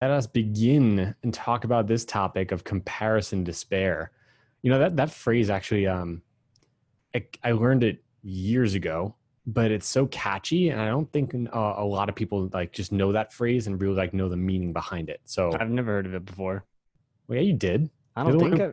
[0.00, 4.12] let us begin and talk about this topic of comparison despair.
[4.62, 6.22] You know that that phrase actually, um,
[7.14, 9.14] I, I learned it years ago,
[9.46, 12.92] but it's so catchy, and I don't think uh, a lot of people like just
[12.92, 15.20] know that phrase and really like know the meaning behind it.
[15.24, 16.64] So, I've never heard of it before.
[17.26, 17.90] well, yeah, you did.
[18.16, 18.60] I don't think.
[18.60, 18.70] I,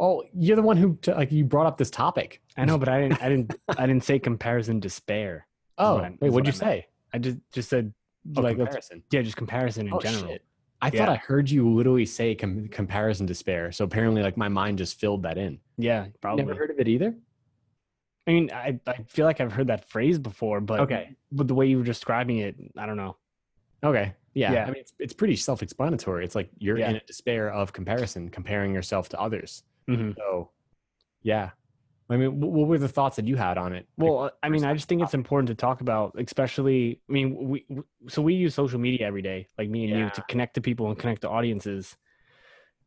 [0.00, 2.40] Oh, you're the one who like you brought up this topic.
[2.56, 3.20] I know, but I didn't.
[3.20, 3.54] I didn't.
[3.76, 5.48] I didn't say comparison despair.
[5.76, 6.86] Oh, what I, wait, what'd you I say?
[7.12, 7.92] I just just said
[8.36, 9.02] Oh, like comparison.
[9.10, 10.28] yeah, just comparison in Oh, general.
[10.28, 10.44] shit.
[10.80, 10.98] I Yeah.
[10.98, 13.72] thought I heard you literally say com- comparison despair.
[13.72, 15.58] So apparently, like my mind just filled that in.
[15.76, 16.44] Yeah, probably.
[16.44, 17.14] Never heard of it either.
[18.26, 21.16] I mean, I I feel like I've heard that phrase before, but Okay.
[21.32, 23.16] but the way you were describing it, I don't know.
[23.82, 24.14] Okay.
[24.34, 24.52] Yeah.
[24.52, 24.62] Yeah.
[24.64, 26.24] I mean, it's, it's pretty self explanatory.
[26.24, 26.90] It's like you're Yeah.
[26.90, 29.64] in a despair of comparison, comparing yourself to others.
[29.88, 30.50] hmm So,
[31.22, 31.50] yeah.
[32.10, 33.86] I mean, what were the thoughts that you had on it?
[33.98, 37.02] Well, I mean, I just think it's important to talk about, especially.
[37.08, 37.66] I mean, we
[38.08, 40.88] so we use social media every day, like me and you, to connect to people
[40.88, 41.96] and connect to audiences.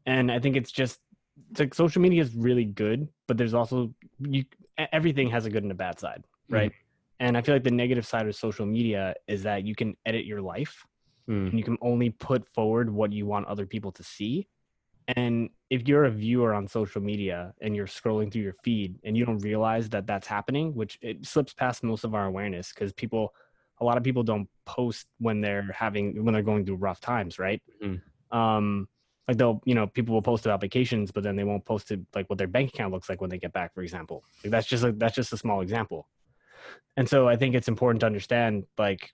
[0.07, 0.99] And I think it's just
[1.52, 4.45] it's like social media is really good, but there's also you
[4.92, 6.72] everything has a good and a bad side, right?
[7.19, 10.25] And I feel like the negative side of social media is that you can edit
[10.25, 10.88] your life
[11.31, 11.49] Mm.
[11.49, 14.47] and you can only put forward what you want other people to see.
[15.07, 19.17] And if you're a viewer on social media and you're scrolling through your feed and
[19.17, 22.93] you don't realize that that's happening, which it slips past most of our awareness because
[22.93, 23.33] people,
[23.80, 27.39] a lot of people don't post when they're having, when they're going through rough times,
[27.39, 27.61] right?
[27.81, 28.02] Mhm.
[28.31, 28.88] Um,
[29.27, 31.99] like they'll, you know, people will post about vacations, but then they won't post it
[32.13, 34.23] like what their bank account looks like when they get back, for example.
[34.43, 36.09] Like that's just a, that's just a small example.
[36.97, 39.11] And so I think it's important to understand like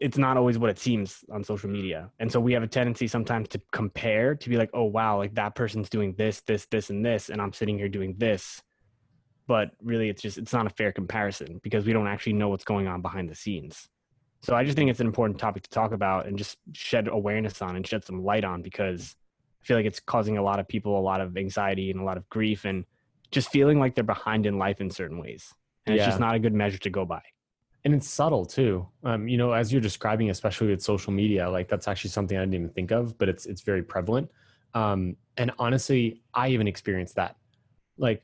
[0.00, 2.10] it's not always what it seems on social media.
[2.18, 5.34] And so we have a tendency sometimes to compare to be like, oh wow, like
[5.34, 8.62] that person's doing this, this, this, and this, and I'm sitting here doing this.
[9.46, 12.64] But really it's just it's not a fair comparison because we don't actually know what's
[12.64, 13.88] going on behind the scenes.
[14.42, 17.60] So I just think it's an important topic to talk about and just shed awareness
[17.60, 19.16] on and shed some light on because
[19.62, 22.04] I feel like it's causing a lot of people a lot of anxiety and a
[22.04, 22.84] lot of grief and
[23.30, 25.52] just feeling like they're behind in life in certain ways.
[25.86, 27.22] And it's just not a good measure to go by.
[27.84, 28.86] And it's subtle too.
[29.04, 32.40] Um, you know, as you're describing, especially with social media, like that's actually something I
[32.40, 34.30] didn't even think of, but it's it's very prevalent.
[34.74, 37.36] Um, and honestly, I even experienced that.
[37.96, 38.22] Like,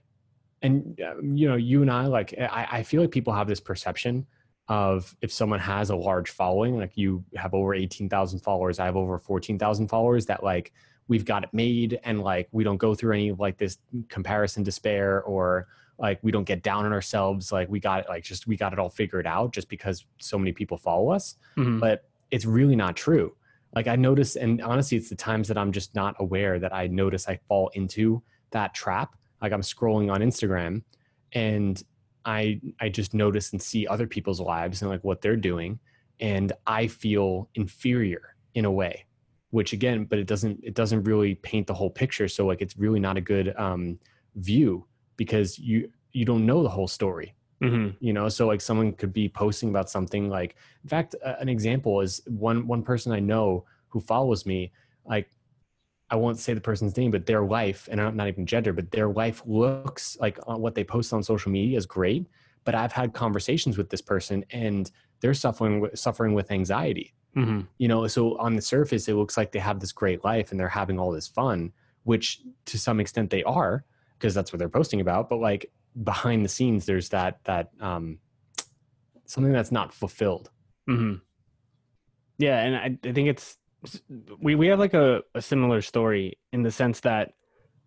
[0.62, 3.60] and uh, you know, you and I, like, I, I feel like people have this
[3.60, 4.26] perception
[4.68, 8.86] of if someone has a large following, like you have over eighteen thousand followers, I
[8.86, 10.72] have over fourteen thousand followers, that like
[11.06, 13.78] we've got it made, and like we don't go through any like this
[14.08, 15.68] comparison despair or
[15.98, 18.72] like we don't get down on ourselves like we got it like just we got
[18.72, 21.36] it all figured out just because so many people follow us.
[21.56, 21.80] Mhm.
[21.80, 23.34] but it's really not true.
[23.74, 26.86] Like i notice and honestly it's the times that i'm just not aware that i
[26.86, 29.14] notice i fall into that trap.
[29.42, 30.82] Like i'm scrolling on instagram
[31.32, 31.82] and
[32.24, 35.78] i i just notice and see other people's lives and like what they're doing.
[36.20, 39.06] And i feel inferior in a way
[39.50, 42.26] which again but it doesn't it doesn't really paint the whole picture.
[42.28, 43.98] So like it's really not a good um
[44.36, 44.84] view
[45.16, 47.96] because you you don't know the whole story Mhm.
[48.00, 51.48] you know so like someone could be posting about something like in fact uh, an
[51.48, 54.72] example is one one person i know who follows me
[55.06, 55.30] like
[56.10, 58.90] i won't say the person's name but their life and i'm not even gender but
[58.90, 62.26] their life looks like on what they post on social media is great
[62.64, 67.66] but i've had conversations with this person and they're suffering with, suffering with anxiety Mhm.
[67.78, 70.58] you know so on the surface it looks like they have this great life and
[70.60, 71.72] they're having all this fun
[72.04, 73.84] which to some extent they are
[74.24, 75.70] because that's what they're posting about but like
[76.02, 78.18] behind the scenes there's that that um
[79.26, 80.50] something that's not fulfilled
[80.88, 81.14] hmm
[82.38, 83.56] Yeah, and I, I think it's
[84.40, 87.32] we we have like a, a similar story in the sense that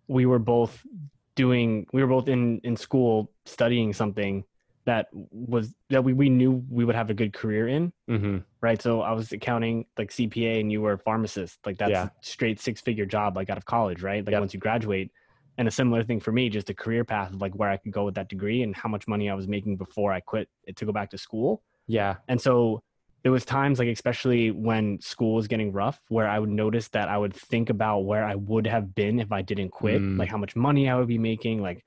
[0.06, 0.86] we were both
[1.34, 4.44] doing we were both in in school studying something
[4.86, 8.38] that was that we, we knew we would have a good career in mm-hmm.
[8.60, 12.08] right so i was accounting like cpa and you were a pharmacist like that's Yeah.
[12.22, 14.40] straight six figure job like out of college right like Yep.
[14.40, 15.10] once you graduate
[15.58, 17.92] and a similar thing for me just a career path of like where i could
[17.92, 20.76] go with that degree and how much money i was making before i quit it
[20.76, 22.80] to go back to school yeah and so
[23.24, 27.08] there was times like especially when school was getting rough where I would notice that
[27.08, 30.18] I would think about where I would have been if I didn't quit, Mm.
[30.20, 31.84] like how much money I would be making, like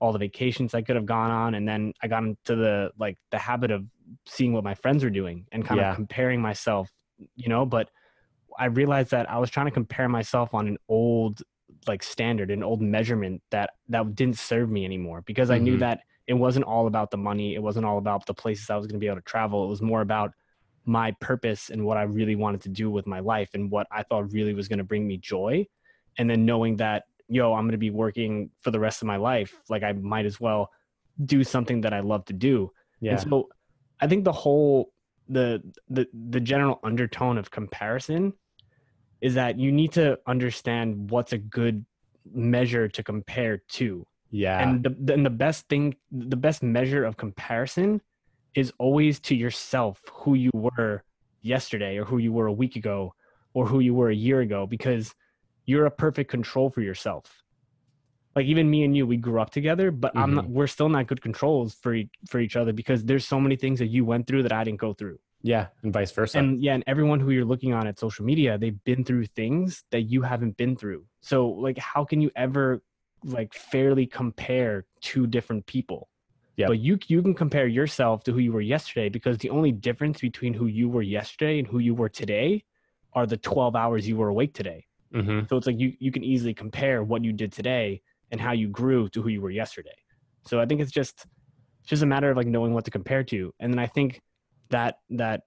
[0.00, 3.16] all the vacations I could have gone on and then I got into the like
[3.30, 3.86] the habit of
[4.26, 5.90] seeing what my friends were doing and kind Yeah.
[5.90, 6.90] of comparing myself,
[7.36, 7.88] you know, but
[8.58, 11.42] I realized that I was trying to compare myself on an old
[11.86, 15.80] like standard, an old measurement that that didn't serve me anymore because I knew Mhm.
[15.80, 18.86] that it wasn't all about the money, it wasn't all about the places I was
[18.86, 19.64] going to be able to travel.
[19.64, 20.32] It was more about
[20.84, 24.02] my purpose and what I really wanted to do with my life and what I
[24.02, 25.66] thought really was going to bring me joy.
[26.18, 29.16] And then knowing that, yo, I'm going to be working for the rest of my
[29.16, 30.70] life, like I might as well
[31.24, 32.72] do something that I love to do.
[33.00, 33.48] yeah And so
[34.00, 34.92] I think the whole
[35.28, 38.32] the the the general undertone of comparison
[39.22, 41.86] is that you need to understand what's a good
[42.34, 44.06] measure to compare to.
[44.30, 44.60] Yeah.
[44.60, 48.00] and the, and the best thing the best measure of comparison
[48.54, 51.02] is always to yourself who you were
[51.42, 53.14] yesterday or who you were a week ago
[53.52, 55.14] or who you were a year ago because
[55.66, 57.42] you're a perfect control for yourself.
[58.34, 60.54] Like even me and you we grew up together but i'm not mm-hmm.
[60.54, 61.94] we're still not good controls for
[62.26, 64.80] for each other because there's so many things that you went through that i didn't
[64.80, 65.66] go through yeah.
[65.82, 66.38] And vice versa.
[66.38, 69.84] and yeah and everyone who you're looking on at social media they've been through things
[69.90, 72.82] that you haven't been through so like how can you ever
[73.24, 76.08] like fairly compare two different people
[76.56, 76.66] Yeah.
[76.68, 80.20] but you you can compare yourself to who you were yesterday because the only difference
[80.20, 82.64] between who you were yesterday and who you were today
[83.12, 86.24] are the 12 hours you were awake today hmm so it's like you you can
[86.24, 88.00] easily compare what you did today
[88.30, 89.98] and how you grew to who you were yesterday.
[90.48, 91.26] So I think it's just
[91.80, 93.52] it's just a matter of like knowing what to compare to.
[93.60, 94.22] And then I think
[94.72, 95.42] that that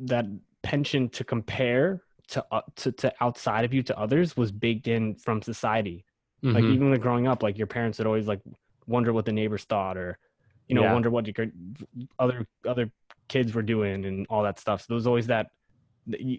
[0.00, 0.26] that
[0.62, 5.14] penchant to compare to uh, to, to outside of you to others was baked in
[5.16, 6.04] from society.
[6.42, 6.74] Like Mhm.
[6.74, 8.40] even when growing up, like your parents would always like
[8.86, 10.18] wonder what the neighbors thought or
[10.68, 10.92] you know Yeah.
[10.92, 11.46] wonder what your
[12.18, 12.90] other other
[13.28, 14.82] kids were doing and all that stuff.
[14.82, 15.48] So there was always that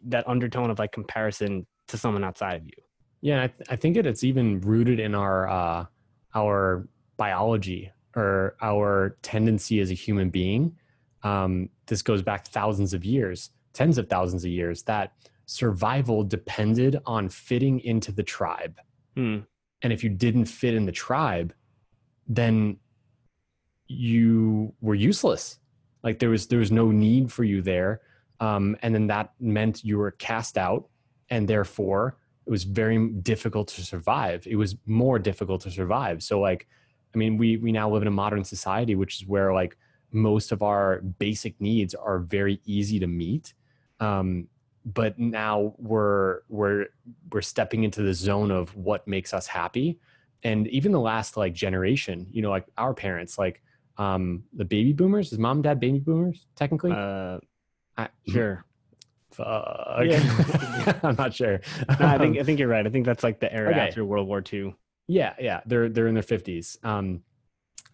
[0.05, 2.79] that undertone of like comparison to someone outside of you.
[3.21, 5.85] Yeah, I, th- I think it, it's even rooted in our uh,
[6.33, 6.87] our
[7.17, 10.77] biology or our tendency as a human being.
[11.23, 14.83] Um, this goes back thousands of years, tens of thousands of years.
[14.83, 15.13] That
[15.45, 18.79] survival depended on fitting into the tribe,
[19.15, 19.39] Hmm.
[19.81, 21.53] and if you didn't fit in the tribe,
[22.27, 22.77] then
[23.87, 25.59] you were useless.
[26.03, 28.01] Like there was there was no need for you there,
[28.39, 30.87] um, and then that meant you were cast out,
[31.29, 34.47] and therefore it was very difficult to survive.
[34.47, 36.23] It was more difficult to survive.
[36.23, 36.67] So like,
[37.13, 39.77] I mean, we we now live in a modern society, which is where like
[40.11, 43.53] most of our basic needs are very easy to meet.
[43.99, 44.47] Um,
[44.85, 46.87] but now we're we're
[47.31, 49.99] we're stepping into the zone of what makes us happy.
[50.43, 53.61] And even the last like generation, you know, like our parents, like
[53.97, 56.91] um the baby boomers, is mom and dad baby boomers technically?
[56.91, 57.39] Uh,
[57.97, 58.63] I, sure.
[59.31, 60.05] Fuck.
[60.05, 60.99] Yeah.
[61.03, 61.59] I'm not sure.
[61.99, 62.85] No, I think I think you're right.
[62.85, 63.79] I think that's like the era Okay.
[63.79, 64.75] after World War II.
[65.07, 67.23] Yeah, yeah, they're they're in their fifties, um,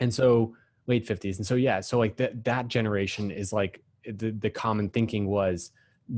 [0.01, 0.55] and so
[0.87, 4.89] late fifties, and so yeah, so like that that generation is like the the common
[4.89, 5.71] thinking was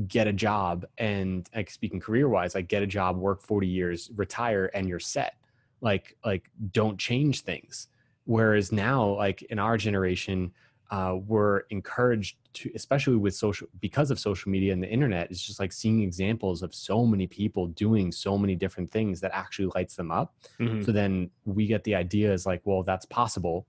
[0.06, 4.10] get a job and like speaking career wise, like get a job, work forty years,
[4.16, 5.34] retire, and you're set.
[5.80, 7.88] Like like don't change things.
[8.24, 10.52] Whereas now, like in our generation,
[10.90, 15.40] uh, we're encouraged to, especially with social, because of social media and the internet, it's
[15.40, 19.70] just like seeing examples of so many people doing so many different things that actually
[19.74, 20.34] lights them up.
[20.58, 20.84] Mhm.
[20.84, 23.66] So then we get the idea is like, well, that's possible.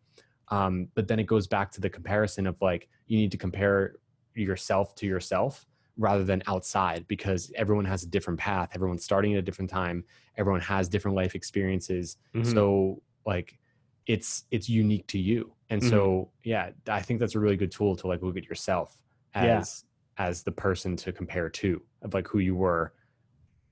[0.50, 3.96] Um, but then it goes back to the comparison of like, you need to compare
[4.36, 5.66] yourself to yourself
[5.98, 8.70] rather than outside because everyone has a different path.
[8.74, 10.06] Everyone's starting at a different time.
[10.38, 12.18] Everyone has different life experiences.
[12.34, 12.46] Mhm.
[12.54, 13.60] So like
[14.08, 15.54] it's it's unique to you.
[15.70, 18.98] And so yeah, I think that's a really good tool to like look at yourself
[19.36, 19.60] Yeah.
[19.60, 19.86] as
[20.18, 22.94] as the person to compare to of like who you were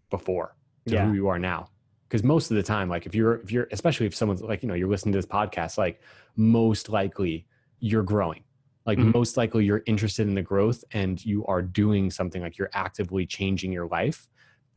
[0.09, 0.56] before
[0.88, 1.06] to Yeah.
[1.07, 1.69] who you are now
[2.07, 4.68] because most of the time like if you're if you're especially if someone's like you
[4.69, 6.01] know you're listening to this podcast like
[6.36, 7.45] most likely
[7.80, 8.44] you're growing
[8.86, 9.13] like Mhm.
[9.13, 13.25] most likely you're interested in the growth and you are doing something like you're actively
[13.25, 14.27] changing your life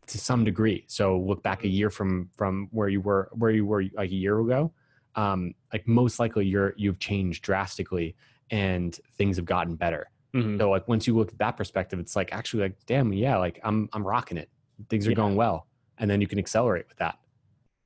[0.06, 3.64] to some degree so look back a year from from where you were where you
[3.64, 4.72] were like a year ago
[5.14, 8.16] um like most likely you're you've changed drastically
[8.50, 10.58] and things have gotten better Mhm.
[10.58, 13.58] so like once you look at that perspective, it's like actually like, damn, yeah, like
[13.64, 14.48] I'm I'm rocking it.
[14.88, 15.16] Things are Yeah.
[15.16, 15.66] going well.
[16.00, 17.18] And then you can accelerate with that.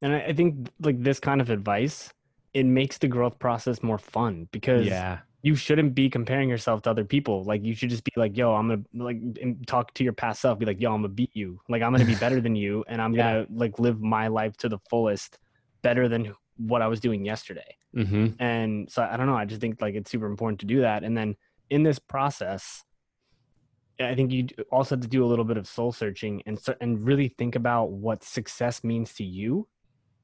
[0.00, 2.10] And I, think like this kind of advice,
[2.54, 5.18] it makes the growth process more fun because Yeah.
[5.42, 7.44] you shouldn't be comparing yourself to other people.
[7.44, 9.18] Like you should just be like, yo, I'm gonna like
[9.66, 11.60] talk to your past self, be like, yo, I'm gonna beat you.
[11.68, 13.32] Like I'm gonna be better than you, and I'm Yeah.
[13.44, 15.38] gonna like live my life to the fullest,
[15.82, 17.76] better than what I was doing yesterday.
[17.96, 18.40] Mm-hmm.
[18.42, 19.36] And so I don't know.
[19.36, 21.02] I just think like it's super important to do that.
[21.02, 21.36] And then
[21.70, 22.84] in this process,
[24.00, 27.04] I think you also have to do a little bit of soul searching and and
[27.06, 29.68] really think about what success means to you,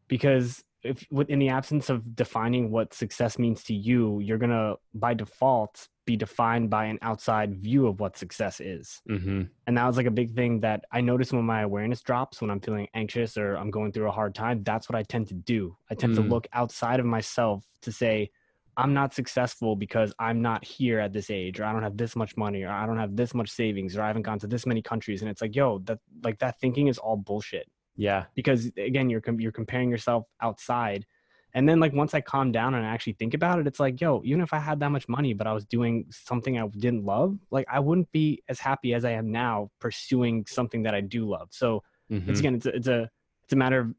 [0.08, 4.76] because if with- in the absence of defining what success means to you, you're gonna
[4.94, 9.00] by default be defined by an outside view of what success is.
[9.08, 9.42] Mm-hmm.
[9.66, 12.50] And that was like a big thing that I notice when my awareness drops, when
[12.50, 14.64] I'm feeling anxious or I'm going through a hard time.
[14.64, 15.76] That's what I tend to do.
[15.90, 16.30] I tend to Mm.
[16.30, 18.30] look outside of myself to say,
[18.80, 22.14] I'm not successful because I'm not here at this age, or I don't have this
[22.16, 24.64] much money, or I don't have this much savings, or I haven't gone to this
[24.66, 25.20] many countries.
[25.22, 28.26] And it's like, yo, that like that thinking is all bullshit Yeah.
[28.34, 31.04] because again, you're you're comparing yourself outside,
[31.52, 34.00] And then like once I calm down and I actually think about it, it's like,
[34.00, 37.04] yo, even if I had that much money, but I was doing something I didn't
[37.04, 41.00] love, like I wouldn't be as happy as I am now pursuing something that I
[41.02, 41.48] do love.
[41.50, 42.28] So Mhm.
[42.30, 43.10] it's again, it's a, it's a
[43.44, 43.94] it's a matter of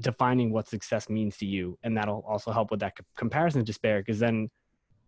[0.00, 4.00] defining what success means to you, and that'll also help with that comparison despair.
[4.00, 4.48] Because then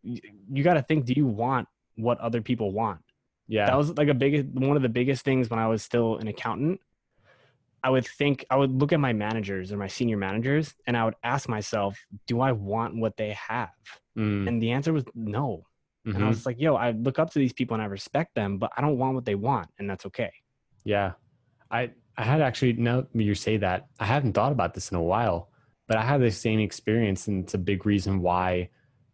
[0.02, 0.20] you,
[0.52, 3.00] you got to think, do you want what other people want?
[3.48, 3.66] yeah.
[3.66, 6.28] That was like a big one of the biggest things when I was still an
[6.28, 6.80] accountant.
[7.84, 11.04] I would think I would look at my managers or my senior managers, and I
[11.04, 13.70] would ask myself, do I want what they have?
[14.16, 15.64] Mm, And the answer was no.
[16.04, 16.28] And I mhm.
[16.28, 18.80] was like, yo, I look up to these people and I respect them, but I
[18.80, 20.32] don't want what they want, and that's okay.
[20.84, 21.12] Yeah.
[21.70, 25.02] I I had actually now you say that I haven't thought about this in a
[25.02, 25.48] while,
[25.88, 28.68] but I had the same experience and it's a big reason why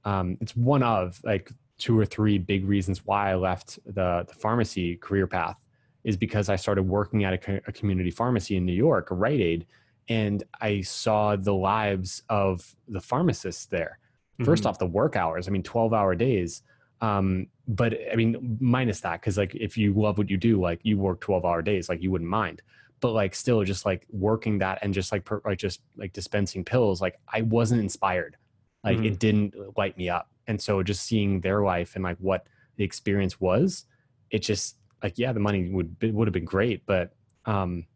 [0.05, 4.35] um it's one of like two or three big reasons why I left the the
[4.35, 5.57] pharmacy career path
[6.05, 9.41] is because I started working at a, a community pharmacy in New York, a Rite
[9.41, 9.67] Aid,
[10.09, 13.99] and I saw the lives of the pharmacists there.
[14.41, 14.67] 1st Mhm.
[14.67, 15.49] off, the work hours.
[15.49, 16.63] I mean, twelve hour days.
[17.01, 20.81] Um, but I mean, minus that, because like if you love what you do, like
[20.85, 22.63] you work twelve hour days, like you wouldn't mind.
[23.01, 26.65] But like still, just like working that and just like per, like just like dispensing
[26.65, 28.37] pills, like I wasn't inspired.
[28.85, 30.31] Like it didn't light me up.
[30.47, 33.85] And so just seeing their life and like what the experience was,
[34.31, 37.15] it just like yeah, the money would would have been great, but
[37.45, 37.87] um,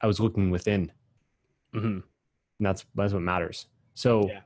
[0.00, 0.92] I was looking within,
[1.74, 1.86] mm-hmm.
[1.86, 2.02] and
[2.60, 3.66] that's that's what matters.
[3.94, 4.40] So, Yeah.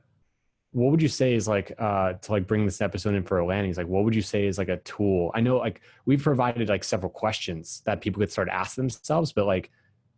[0.71, 3.45] what would you say is like uh, to like bring this episode in for a
[3.45, 3.71] landing?
[3.71, 5.31] Is like what would you say is like a tool?
[5.33, 9.45] I know like we've provided like several questions that people could start asking themselves, but
[9.45, 9.71] like,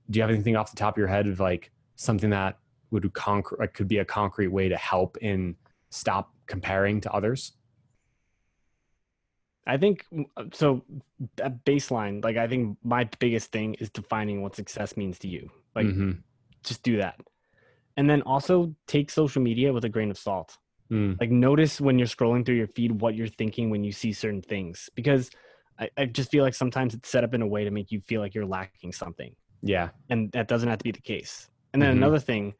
[0.09, 2.57] do you have anything off the top of your head of like something that
[2.91, 5.55] would concrete like could be a concrete way to help in
[5.89, 7.53] stop comparing to others?
[9.65, 10.05] I think
[10.53, 10.83] so.
[11.35, 15.49] That baseline, like I think my biggest thing is defining what success means to you.
[15.75, 16.23] Like Mhm.
[16.63, 17.19] just do that,
[17.97, 20.57] and then also take social media with a grain of salt.
[20.89, 24.13] Mm, Like notice when you're scrolling through your feed what you're thinking when you see
[24.13, 25.29] certain things, because
[25.77, 27.99] I, I just feel like sometimes it's set up in a way to make you
[27.99, 29.89] feel like you're lacking something, yeah.
[30.09, 31.49] and that doesn't have to be the case.
[31.73, 31.97] And then Mhm.
[31.97, 32.53] another thing,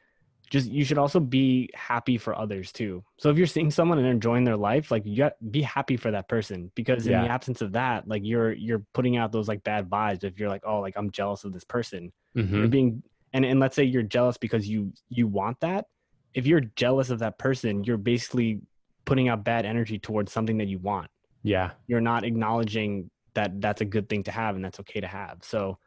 [0.50, 3.04] just you should also be happy for others too.
[3.18, 6.12] So if you're seeing someone and enjoying their life, like you got be happy for
[6.12, 7.24] that person because in Yeah.
[7.24, 10.24] the absence of that, like you're you're putting out those like bad vibes.
[10.24, 12.52] If you're like, oh, like I'm jealous of this person, Mhm.
[12.52, 15.88] you're being and and let's say you're jealous because you you want that.
[16.34, 18.62] If you're jealous of that person, you're basically
[19.06, 21.10] putting out bad energy towards something that you want.
[21.44, 21.72] Yeah.
[21.88, 25.40] You're not acknowledging that that's a good thing to have and that's okay to have.
[25.44, 25.78] So,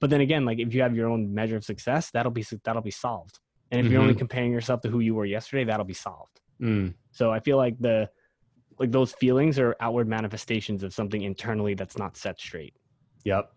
[0.00, 2.82] but then again, like if you have your own measure of success, that'll be that'll
[2.82, 3.38] be solved.
[3.70, 6.40] And if you're only comparing yourself to who you were yesterday, that'll be solved.
[6.60, 8.10] Mm, So I feel like the
[8.78, 12.74] like those feelings are outward manifestations of something internally that's not set straight.
[13.24, 13.52] yep.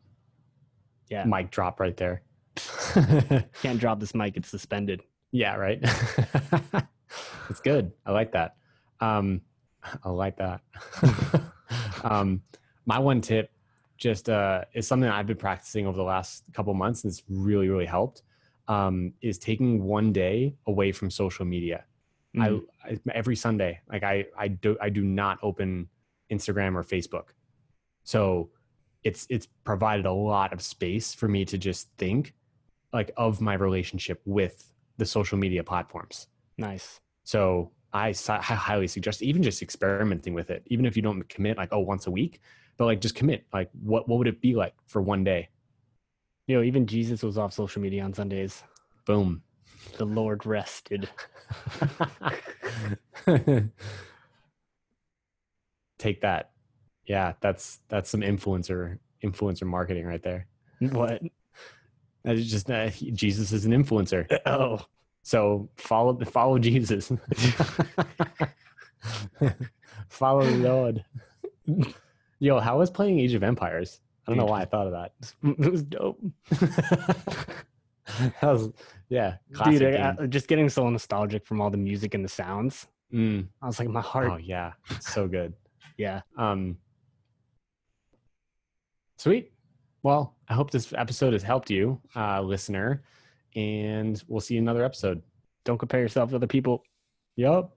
[1.09, 1.25] Yeah.
[1.25, 2.21] Mic drop right there.
[3.62, 5.01] Can't drop this mic; it's suspended.
[5.31, 5.55] yeah.
[5.55, 5.83] Right.
[7.50, 7.91] It's good.
[8.05, 8.55] I like that.
[9.00, 9.41] Um,
[10.03, 10.62] I like that.
[12.03, 12.41] um,
[12.85, 13.51] my one tip
[13.97, 17.69] just uh, is something I've been practicing over the last couple months, and it's really,
[17.69, 18.23] really helped.
[18.67, 21.83] Um, is taking one day away from social media.
[22.35, 22.63] Mhm.
[22.83, 25.89] I, I every Sunday, like I, I do, I do not open
[26.31, 27.29] Instagram or Facebook.
[28.03, 28.50] So
[29.03, 32.33] it's it's provided a lot of space for me to just think
[32.93, 36.27] like of my relationship with the social media platforms.
[36.57, 37.00] nice.
[37.25, 41.57] So I, I highly suggest even just experimenting with it, even if you don't commit
[41.57, 42.41] like oh once a week,
[42.77, 43.46] but like just commit.
[43.53, 45.50] Like what what would it be like for one day?
[46.48, 48.63] You know, even Jesus was off social media on Sundays.
[49.06, 49.44] Boom.
[49.98, 51.10] The Lord rested.
[55.98, 56.51] Take that.
[57.06, 60.48] Yeah, that's that's some influencer influencer marketing right there.
[60.80, 61.22] What?
[62.24, 64.27] That's just uh, Jesus is an influencer.
[64.46, 64.80] Oh,
[65.24, 67.10] So follow follow Jesus.
[70.10, 71.03] follow the Lord.
[72.43, 74.01] Yo, how was playing Age of Empires?
[74.27, 75.13] I don't know why I thought of that.
[75.65, 76.21] it was dope.
[76.50, 77.55] that
[78.41, 78.69] was
[79.07, 80.13] yeah, classic Dude, I.
[80.19, 82.88] I- just getting so nostalgic from all the music and the sounds.
[83.13, 83.47] Mm.
[83.62, 84.29] I was like, my heart.
[84.29, 85.53] Oh yeah, it's so good.
[85.97, 86.19] Yeah.
[86.38, 86.75] Um,
[89.15, 89.53] sweet.
[90.01, 93.03] Well, I hope this episode has helped you, uh, listener,
[93.55, 95.21] and we'll see you in another episode.
[95.63, 96.83] Don't compare yourself to other people.
[97.38, 97.73] Yup.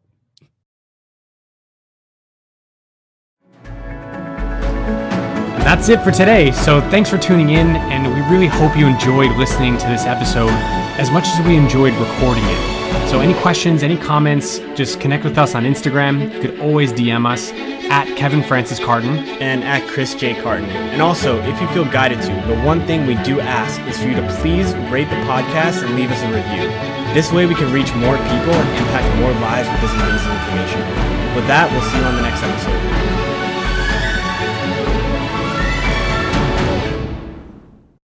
[5.66, 6.52] That's it for today.
[6.52, 10.52] So thanks for tuning in, and we really hope you enjoyed listening to this episode
[10.96, 13.08] as much as we enjoyed recording it.
[13.10, 16.32] So any questions, any comments, just connect with us on Instagram.
[16.32, 17.50] You could always DM us.
[17.90, 19.18] at Kevin Francis Carton.
[19.42, 20.40] and at Chris J.
[20.40, 20.66] Carton.
[20.66, 24.06] And also, if you feel guided to, the one thing we do ask is for
[24.06, 26.68] you to please rate the podcast and leave us a review.
[27.12, 30.80] This way we can reach more people and impact more lives with this amazing information.
[31.34, 33.05] With that, we'll see you on the next episode.